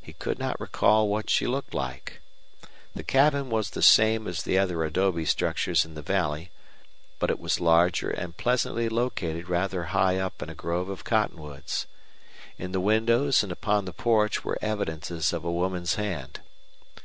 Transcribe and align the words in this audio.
He 0.00 0.12
could 0.12 0.38
not 0.38 0.60
recall 0.60 1.08
what 1.08 1.28
she 1.28 1.44
looked 1.48 1.74
like. 1.74 2.20
The 2.94 3.02
cabin 3.02 3.50
was 3.50 3.70
the 3.70 3.82
same 3.82 4.28
as 4.28 4.40
the 4.44 4.56
other 4.56 4.84
adobe 4.84 5.24
structures 5.24 5.84
in 5.84 5.94
the 5.94 6.00
valley, 6.00 6.52
but 7.18 7.28
it 7.28 7.40
was 7.40 7.58
larger 7.58 8.08
and 8.08 8.36
pleasantly 8.36 8.88
located 8.88 9.48
rather 9.48 9.86
high 9.86 10.16
up 10.18 10.40
in 10.42 10.48
a 10.48 10.54
grove 10.54 10.88
of 10.88 11.02
cottonwoods. 11.02 11.88
In 12.56 12.70
the 12.70 12.78
windows 12.78 13.42
and 13.42 13.50
upon 13.50 13.84
the 13.84 13.92
porch 13.92 14.44
were 14.44 14.58
evidences 14.62 15.32
of 15.32 15.44
a 15.44 15.50
woman's 15.50 15.96
hand. 15.96 16.38